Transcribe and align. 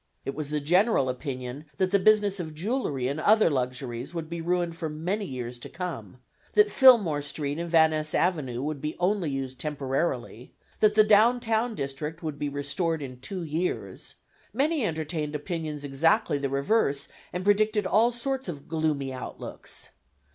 It 0.25 0.33
was 0.33 0.49
the 0.49 0.59
general 0.59 1.09
opinion 1.09 1.65
that 1.77 1.91
the 1.91 1.99
business 1.99 2.39
of 2.39 2.55
jewelry 2.55 3.07
and 3.07 3.19
other 3.21 3.51
luxuries, 3.51 4.15
would 4.15 4.31
be 4.31 4.41
ruined 4.41 4.75
for 4.75 4.89
many 4.89 5.25
years 5.25 5.59
to 5.59 5.69
come; 5.69 6.17
that 6.53 6.71
Fillmore 6.71 7.21
Street 7.21 7.59
and 7.59 7.69
Van 7.69 7.91
Ness 7.91 8.15
Avenue 8.15 8.63
would 8.63 8.81
be 8.81 8.95
only 8.99 9.29
used 9.29 9.59
temporarily; 9.59 10.55
that 10.79 10.95
the 10.95 11.03
down 11.03 11.39
town 11.39 11.75
district 11.75 12.23
would 12.23 12.39
be 12.39 12.49
restored 12.49 13.03
in 13.03 13.19
two 13.19 13.43
years 13.43 14.15
many 14.51 14.83
entertained 14.83 15.35
opinions 15.35 15.83
exactly 15.83 16.39
the 16.39 16.49
reverse, 16.49 17.07
and 17.31 17.45
predicted 17.45 17.85
all 17.85 18.11
sorts 18.11 18.47
of 18.49 18.67
gloomy 18.67 19.13
outlooks. 19.13 19.89